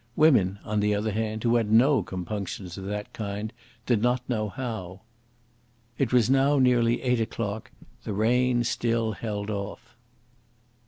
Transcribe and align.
Women, 0.15 0.57
on 0.63 0.79
the 0.79 0.95
other 0.95 1.11
hand, 1.11 1.43
who 1.43 1.57
had 1.57 1.71
no 1.71 2.01
compunctions 2.01 2.75
of 2.75 2.85
that 2.85 3.13
kind, 3.13 3.53
did 3.85 4.01
not 4.01 4.27
know 4.27 4.49
how. 4.49 5.01
It 5.99 6.11
was 6.11 6.27
now 6.27 6.57
nearly 6.57 7.03
eight 7.03 7.21
o'clock; 7.21 7.69
the 8.03 8.13
rain 8.13 8.63
still 8.63 9.11
held 9.11 9.51
off. 9.51 9.95